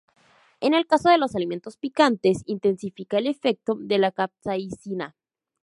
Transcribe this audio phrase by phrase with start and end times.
[0.61, 5.15] En el caso de los alimentos picantes intensifica el efecto de la capsaicina.